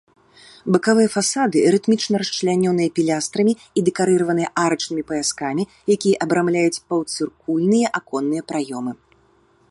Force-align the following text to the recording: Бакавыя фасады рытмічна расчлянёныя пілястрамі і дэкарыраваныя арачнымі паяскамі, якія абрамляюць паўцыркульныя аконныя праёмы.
Бакавыя 0.75 1.09
фасады 1.15 1.57
рытмічна 1.73 2.15
расчлянёныя 2.21 2.89
пілястрамі 2.95 3.53
і 3.81 3.83
дэкарыраваныя 3.89 4.49
арачнымі 4.63 5.03
паяскамі, 5.11 5.63
якія 5.97 6.15
абрамляюць 6.27 6.83
паўцыркульныя 6.89 7.87
аконныя 8.01 8.41
праёмы. 8.53 8.91